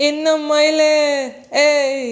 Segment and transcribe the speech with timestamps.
[0.00, 0.92] என்ன மயிலே
[1.62, 2.04] ஏய்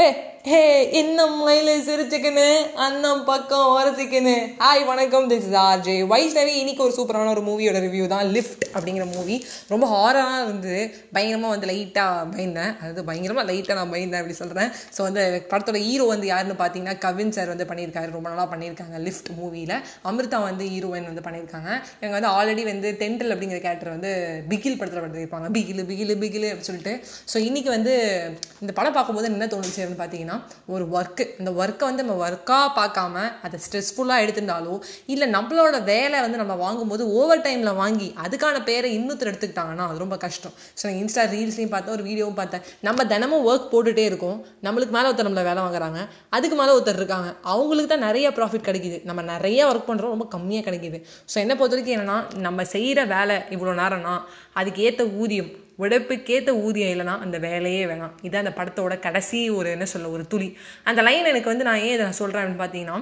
[0.00, 0.04] ஏ
[0.50, 0.60] ஹே
[0.98, 2.44] இன்னும் மயிலே சிரிச்சுக்கின்னு
[2.84, 8.04] அண்ணம் பக்கம் வரசிக்கின்னு ஹாய் வணக்கம் திஸ் இஸ் ஆர்ஜே வைஷ்ணவி இன்னைக்கு ஒரு சூப்பரான ஒரு மூவியோட ரிவ்யூ
[8.12, 8.28] தான்.
[8.36, 9.36] லிஃப்ட் அப்படிங்கிற மூவி
[9.72, 10.76] ரொம்ப ஹாரராக இருந்து
[11.16, 12.72] பயங்கரமாக வந்து லைட்டாக பயந்தேன்.
[12.78, 17.34] அதாவது பயங்கரமாக லைட்டாக நான் பயந்தேன் அப்படி சொல்கிறேன் ஸோ வந்து படத்தோட ஹீரோ வந்து யாருன்னு பார்த்தீங்கன்னா கவின்
[17.38, 18.10] சார் வந்து பண்ணியிருக்காரு.
[18.16, 19.76] ரொம்ப நல்லா பண்ணியிருக்காங்க லிஃப்ட் மூவியில்
[20.12, 21.70] அமிர்தா வந்து ஹீரோயின் வந்து பண்ணியிருக்காங்க.
[22.00, 24.12] இவங்க வந்து ஆல்ரெடி வந்து டென்டல் அப்படிங்கிற கேரக்டர் வந்து
[24.54, 25.52] பிகில் படத்தில் பண்ணியிருப்பாங்க.
[25.58, 26.96] பிகிலு பிகிலு பிகிலு அப்படின்னு சொல்லிட்டு.
[27.34, 27.94] ஸோ இன்றைக்கி வந்து
[28.64, 30.36] இந்த படம் பார்க்கும்போது என்ன தோணுச்சு விஷயம்னு பார்த்தீங்கன்னா
[30.74, 34.74] ஒரு ஒர்க்கு அந்த ஒர்க்கை வந்து நம்ம ஒர்க்காக பார்க்காம அதை ஸ்ட்ரெஸ்ஃபுல்லாக எடுத்துட்டாலோ
[35.12, 40.16] இல்லை நம்மளோட வேலை வந்து நம்ம வாங்கும்போது ஓவர் டைமில் வாங்கி அதுக்கான பேரை இன்னொருத்தர் எடுத்துக்கிட்டாங்கன்னா அது ரொம்ப
[40.24, 40.54] கஷ்டம்.
[40.80, 42.64] ஸோ இன்ஸ்டா ரீல்ஸ்லையும் பார்த்தேன் ஒரு வீடியோவும் பார்த்தேன்.
[42.88, 44.38] நம்ம தினமும் ஒர்க் போட்டுகிட்டே இருக்கோம்.
[44.68, 46.00] நம்மளுக்கு மேலே ஒருத்தர் நம்மளை வேலை வாங்குறாங்க.
[46.38, 47.30] அதுக்கு மேலே ஒருத்தர் இருக்காங்க.
[47.54, 48.98] அவங்களுக்கு தான் நிறைய ப்ராஃபிட் கிடைக்குது.
[49.10, 51.00] நம்ம நிறைய ஒர்க் பண்ணுறோம் ரொம்ப கம்மியாக கிடைக்குது.
[51.32, 52.18] ஸோ என்னை பொறுத்த வரைக்கும் என்னென்னா
[52.48, 54.14] நம்ம செய்கிற வேலை இவ்வளோ நேரம்னா
[54.60, 58.16] அதுக்கு ஏற்ற ஊதியம் உழைப்புக்கேற்ற ஊதியம் இல்லைனா அந்த வேலையே வேணாம்.
[58.22, 60.50] இதுதான் அந்த படத்தோட கடைசி ஒரு என்ன சொல்ல ஒரு துளி.
[60.90, 62.98] அந்த லைன் எனக்கு வந்து நான் ஏன் இதை சொல்கிறேன் அப்படின்னு பார்த்தீங்கன்னா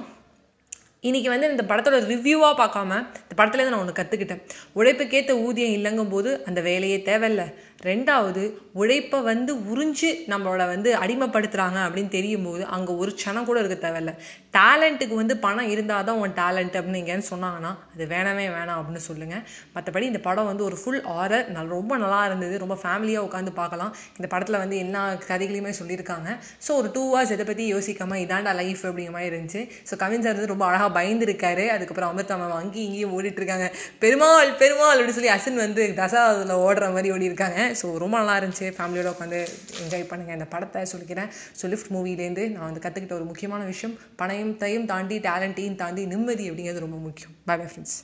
[1.07, 2.91] இன்றைக்கி வந்து இந்த படத்தோட ரிவ்யூவாக பார்க்காம
[3.23, 4.41] இந்த படத்துலேருந்து நான் ஒன்று கற்றுக்கிட்டேன்
[4.79, 7.45] உழைப்புக்கேற்ற ஊதியம் இல்லைங்கும் போது அந்த வேலையே தேவையில்லை.
[7.87, 8.41] ரெண்டாவது
[8.79, 14.11] உழைப்பை வந்து உறிஞ்சு நம்மளோட வந்து அடிமைப்படுத்துகிறாங்க அப்படின்னு தெரியும் போது அங்கே ஒரு க்ஷணம் கூட இருக்க தேவையில்ல.
[14.55, 19.43] டேலண்ட்டுக்கு வந்து பணம் இருந்தால் தான் உன் டேலண்ட் அப்படின்னு எங்கேன்னு சொன்னாங்கன்னா அது வேணவே வேணாம் அப்படின்னு சொல்லுங்கள்
[19.75, 22.57] மற்றபடி இந்த படம் வந்து ஒரு ஃபுல் ஆரர் நல் ரொம்ப நல்லா இருந்தது.
[22.63, 23.93] ரொம்ப ஃபேமிலியாக உட்காந்து பார்க்கலாம்.
[24.19, 26.29] இந்த படத்தில் வந்து எல்லா கதைகளையுமே சொல்லியிருக்காங்க.
[26.67, 29.63] ஸோ ஒரு டூ ஹவர்ஸ் இதை பற்றி யோசிக்காமல் இதாண்டா லைஃப் அப்படிங்கிற மாதிரி இருந்துச்சு.
[29.91, 31.67] ஸோ கவின் சார் வந்து ரொம்ப அழகாக பயந்துருக்காரு.
[31.77, 33.69] அதுக்கப்புறம் அமிர்தா மேம் அங்கேயும் இங்கேயும் ஓடிட்டுருக்காங்க
[34.05, 38.67] பெருமாள் பெருமாள் அப்படின்னு சொல்லி அசின் வந்து தசாவதில் ஓடுற மாதிரி ஓடி இருக்காங்க ஸோ ரொம்ப நல்லா இருந்துச்சு
[38.77, 39.39] ஃபேமிலியோட உட்காந்து
[39.83, 41.31] என்ஜாய் பண்ணுங்கள் இந்த படத்தை சொல்லிக்கிறேன்.
[41.61, 46.85] ஸோ லிஃப்ட் மூவிலேருந்து நான் வந்து கற்றுக்கிட்ட ஒரு முக்கியமான விஷயம் பணத்தையும் தாண்டி டேலண்ட்டையும் தாண்டி நிம்மதி அப்படிங்கிறது
[46.87, 47.35] ரொம்ப முக்கியம்.
[47.49, 47.97] By bye friends